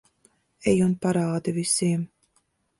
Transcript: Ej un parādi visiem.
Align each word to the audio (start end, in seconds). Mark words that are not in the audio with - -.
Ej 0.71 0.79
un 0.87 0.95
parādi 1.05 1.55
visiem. 1.61 2.11